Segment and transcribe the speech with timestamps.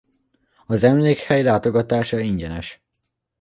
[0.65, 2.81] Az emlékhely látogatása ingyenes.